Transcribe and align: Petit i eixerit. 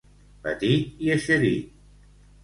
Petit 0.45 1.03
i 1.07 1.11
eixerit. 1.17 1.75